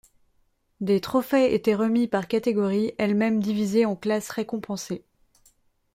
[0.79, 5.05] Des trophées étaient remis par catégories, elles-mêmes divisées en classes récompensées.